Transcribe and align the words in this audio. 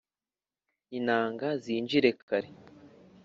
inanga 0.97 1.47
zinjire 1.63 2.09
kare 2.25 2.49